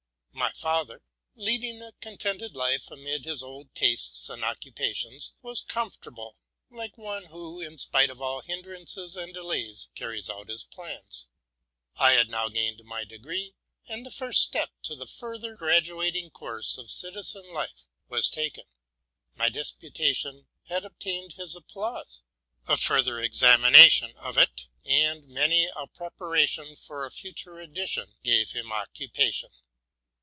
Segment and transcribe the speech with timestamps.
[0.33, 1.01] My father,
[1.35, 6.33] leading a contented life amid his old tastes and occupations, was com fortable,
[6.69, 11.27] like one, who, in spite of all hinderances and delays, carries out his plans.
[11.95, 13.55] I had now gained my degree,
[13.87, 18.63] and the first step to the further graduating course of citizen life was taken.
[19.35, 22.21] My'' Disputation'' had obtained his applause:
[22.67, 28.51] a fur ther examination of it, and many a preparation for a future edition, gave
[28.53, 29.49] him occupation.